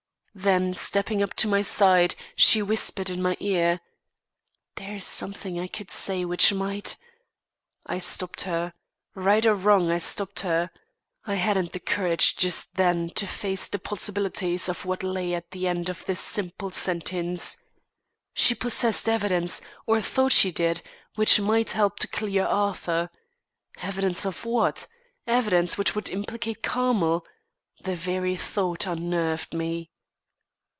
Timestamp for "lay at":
15.03-15.51